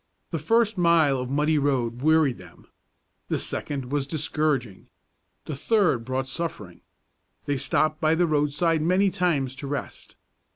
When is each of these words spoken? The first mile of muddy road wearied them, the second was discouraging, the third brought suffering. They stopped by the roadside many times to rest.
The 0.31 0.39
first 0.39 0.79
mile 0.79 1.19
of 1.19 1.29
muddy 1.29 1.59
road 1.59 2.01
wearied 2.01 2.39
them, 2.39 2.65
the 3.29 3.37
second 3.37 3.91
was 3.91 4.07
discouraging, 4.07 4.87
the 5.45 5.55
third 5.55 6.03
brought 6.05 6.27
suffering. 6.27 6.81
They 7.45 7.57
stopped 7.57 8.01
by 8.01 8.15
the 8.15 8.25
roadside 8.25 8.81
many 8.81 9.11
times 9.11 9.53
to 9.57 9.67
rest. 9.67 10.15